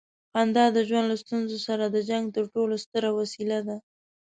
[0.33, 3.77] خندا د ژوند له ستونزو سره د جنګ تر ټولو ستره وسیله ده.